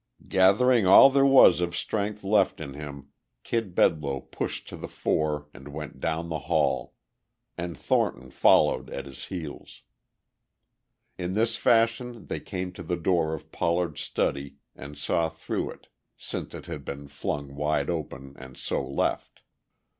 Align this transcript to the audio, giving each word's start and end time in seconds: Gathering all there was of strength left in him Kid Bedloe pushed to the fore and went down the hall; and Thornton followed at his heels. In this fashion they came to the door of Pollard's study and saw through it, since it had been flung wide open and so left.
Gathering 0.27 0.87
all 0.87 1.11
there 1.11 1.23
was 1.27 1.61
of 1.61 1.75
strength 1.77 2.23
left 2.23 2.59
in 2.59 2.73
him 2.73 3.09
Kid 3.43 3.75
Bedloe 3.75 4.21
pushed 4.31 4.67
to 4.69 4.75
the 4.75 4.87
fore 4.87 5.47
and 5.53 5.67
went 5.67 5.99
down 5.99 6.27
the 6.27 6.39
hall; 6.49 6.95
and 7.55 7.77
Thornton 7.77 8.31
followed 8.31 8.89
at 8.89 9.05
his 9.05 9.25
heels. 9.25 9.83
In 11.19 11.35
this 11.35 11.55
fashion 11.55 12.25
they 12.25 12.39
came 12.39 12.71
to 12.71 12.81
the 12.81 12.97
door 12.97 13.35
of 13.35 13.51
Pollard's 13.51 14.01
study 14.01 14.55
and 14.75 14.97
saw 14.97 15.29
through 15.29 15.69
it, 15.69 15.87
since 16.17 16.55
it 16.55 16.65
had 16.65 16.83
been 16.83 17.07
flung 17.07 17.53
wide 17.53 17.91
open 17.91 18.33
and 18.39 18.57
so 18.57 18.83
left. 18.83 19.43